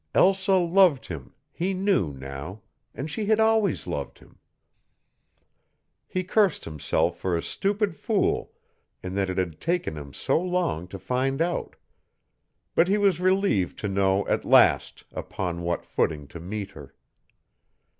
Elsa 0.15 0.55
loved 0.55 1.05
him, 1.05 1.31
he 1.51 1.75
knew 1.75 2.11
now, 2.11 2.63
and 2.95 3.11
she 3.11 3.27
had 3.27 3.39
always 3.39 3.85
loved 3.85 4.17
him. 4.17 4.39
He 6.07 6.23
cursed 6.23 6.65
himself 6.65 7.19
for 7.19 7.37
a 7.37 7.41
stupid 7.43 7.95
fool 7.95 8.51
in 9.03 9.13
that 9.13 9.29
it 9.29 9.37
had 9.37 9.61
taken 9.61 9.95
him 9.95 10.11
so 10.11 10.41
long 10.41 10.87
to 10.87 10.97
find 10.97 11.39
out, 11.39 11.75
but 12.73 12.87
he 12.87 12.97
was 12.97 13.19
relieved 13.21 13.77
to 13.77 13.87
know 13.87 14.27
at 14.27 14.43
last 14.43 15.03
upon 15.11 15.61
what 15.61 15.85
footing 15.85 16.27
to 16.29 16.39
meet 16.39 16.71
her. 16.71 16.95